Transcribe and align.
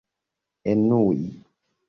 enui 0.71 1.21